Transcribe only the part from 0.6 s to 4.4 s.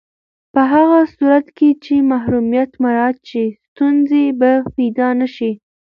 هغه صورت کې چې محرمیت مراعت شي، ستونزې